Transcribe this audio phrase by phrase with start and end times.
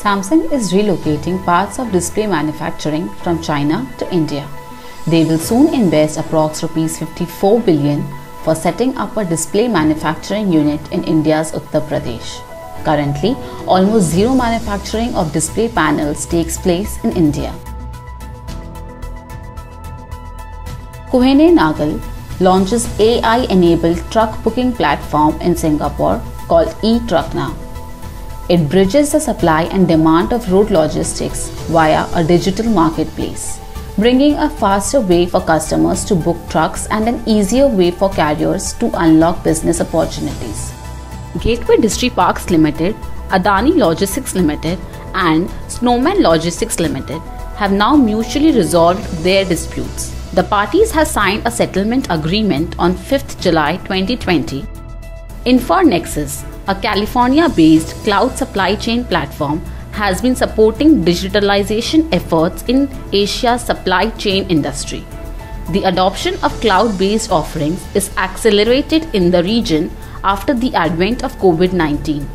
[0.00, 4.48] Samsung is relocating parts of display manufacturing from China to India.
[5.06, 8.02] They will soon invest approx rupees 54 billion
[8.42, 12.32] for setting up a display manufacturing unit in India's Uttar Pradesh.
[12.82, 13.36] Currently,
[13.66, 17.52] almost zero manufacturing of display panels takes place in India.
[21.10, 22.00] Kuehne Nagel
[22.40, 27.69] launches AI-enabled truck booking platform in Singapore called eTruckNow.
[28.50, 33.60] It bridges the supply and demand of road logistics via a digital marketplace,
[33.96, 38.72] bringing a faster way for customers to book trucks and an easier way for carriers
[38.80, 40.72] to unlock business opportunities.
[41.38, 42.96] Gateway Distriparks Limited,
[43.28, 44.80] Adani Logistics Limited,
[45.14, 47.22] and Snowman Logistics Limited
[47.54, 50.10] have now mutually resolved their disputes.
[50.32, 54.79] The parties have signed a settlement agreement on 5th July 2020.
[55.46, 59.60] InforNexus, a California based cloud supply chain platform,
[59.92, 65.02] has been supporting digitalization efforts in Asia's supply chain industry.
[65.70, 69.90] The adoption of cloud based offerings is accelerated in the region
[70.24, 72.28] after the advent of COVID 19.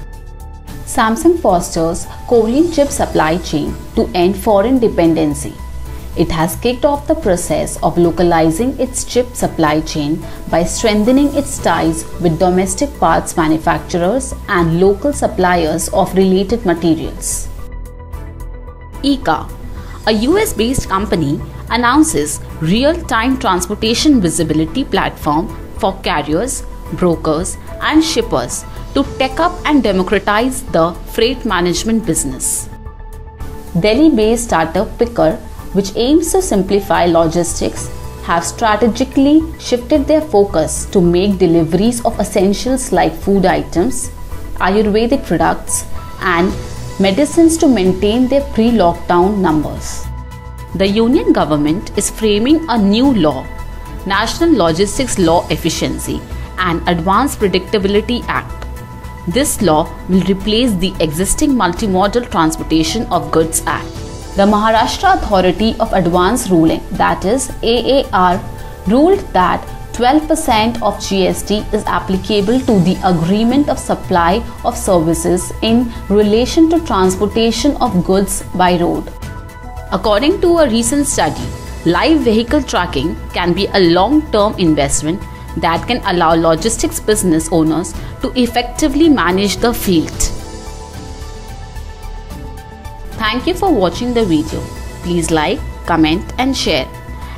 [0.86, 5.54] Samsung fosters Korean chip supply chain to end foreign dependency.
[6.18, 11.58] It has kicked off the process of localizing its chip supply chain by strengthening its
[11.58, 17.50] ties with domestic parts manufacturers and local suppliers of related materials.
[19.04, 19.52] Eka,
[20.08, 25.50] a US based company, announces real time transportation visibility platform
[25.80, 32.70] for carriers, brokers, and shippers to tech up and democratize the freight management business.
[33.82, 35.38] Delhi based startup Pickrr
[35.76, 37.88] which aims to simplify logistics,
[38.24, 44.10] have strategically shifted their focus to make deliveries of essentials like food items,
[44.68, 45.84] Ayurvedic products,
[46.22, 46.52] and
[47.00, 50.06] medicines to maintain their pre lockdown numbers.
[50.76, 53.46] The Union government is framing a new law,
[54.06, 56.22] National Logistics Law Efficiency
[56.58, 58.66] and Advanced Predictability Act.
[59.28, 64.05] This law will replace the existing Multimodal Transportation of Goods Act.
[64.36, 68.38] The Maharashtra Authority of Advance Ruling, that is AAR,
[68.86, 75.90] ruled that 12% of GST is applicable to the agreement of supply of services in
[76.10, 79.10] relation to transportation of goods by road.
[79.94, 81.48] According to a recent study,
[81.86, 85.22] live vehicle tracking can be a long term investment
[85.62, 90.35] that can allow logistics business owners to effectively manage the field.
[93.26, 94.62] Thank you for watching the video.
[95.02, 96.88] Please like, comment and share.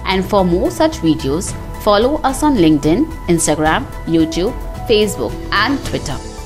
[0.04, 4.52] And for more such videos, follow us on LinkedIn, Instagram, YouTube,
[4.90, 6.37] Facebook and Twitter.